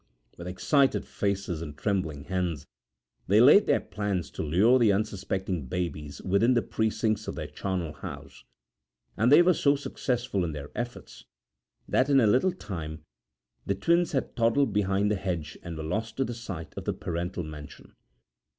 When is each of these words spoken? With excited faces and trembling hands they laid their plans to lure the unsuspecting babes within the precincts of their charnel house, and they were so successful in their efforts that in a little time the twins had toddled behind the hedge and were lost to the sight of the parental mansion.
With 0.35 0.47
excited 0.47 1.05
faces 1.05 1.61
and 1.61 1.77
trembling 1.77 2.23
hands 2.23 2.65
they 3.27 3.39
laid 3.39 3.67
their 3.67 3.79
plans 3.79 4.31
to 4.31 4.41
lure 4.41 4.79
the 4.79 4.91
unsuspecting 4.91 5.67
babes 5.67 6.23
within 6.23 6.55
the 6.55 6.63
precincts 6.63 7.27
of 7.27 7.35
their 7.35 7.45
charnel 7.45 7.93
house, 7.93 8.43
and 9.15 9.31
they 9.31 9.43
were 9.43 9.53
so 9.53 9.75
successful 9.75 10.43
in 10.43 10.53
their 10.53 10.71
efforts 10.73 11.25
that 11.87 12.09
in 12.09 12.19
a 12.19 12.25
little 12.25 12.51
time 12.51 13.03
the 13.67 13.75
twins 13.75 14.13
had 14.13 14.35
toddled 14.35 14.73
behind 14.73 15.11
the 15.11 15.15
hedge 15.15 15.55
and 15.61 15.77
were 15.77 15.83
lost 15.83 16.17
to 16.17 16.23
the 16.23 16.33
sight 16.33 16.75
of 16.75 16.85
the 16.85 16.93
parental 16.93 17.43
mansion. 17.43 17.93